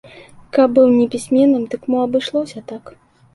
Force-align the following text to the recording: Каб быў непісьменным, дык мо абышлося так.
Каб 0.57 0.71
быў 0.77 0.87
непісьменным, 0.99 1.67
дык 1.75 1.85
мо 1.93 2.01
абышлося 2.07 2.65
так. 2.73 2.83